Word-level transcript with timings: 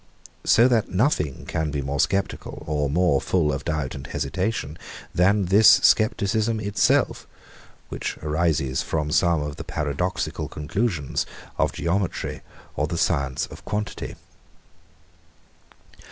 So 0.45 0.67
that 0.67 0.89
nothing 0.89 1.45
can 1.45 1.69
be 1.69 1.83
more 1.83 1.99
sceptical, 1.99 2.63
or 2.65 2.89
more 2.89 3.21
full 3.21 3.53
of 3.53 3.63
doubt 3.63 3.93
and 3.93 4.07
hesitation, 4.07 4.79
than 5.13 5.45
this 5.45 5.67
scepticism 5.83 6.59
itself, 6.59 7.27
which 7.89 8.17
arises 8.23 8.81
from 8.81 9.11
some 9.11 9.43
of 9.43 9.57
the 9.57 9.63
paradoxical 9.63 10.47
conclusions 10.47 11.27
of 11.59 11.71
geometry 11.71 12.41
or 12.75 12.87
the 12.87 12.97
science 12.97 13.45
of 13.51 13.63
quantity. 13.63 14.15